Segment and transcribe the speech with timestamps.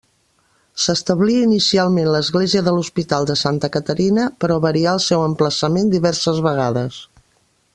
[0.83, 6.99] S'establí inicialment l'església de l'hospital de Santa Caterina, però varià el seu emplaçament diverses vegades.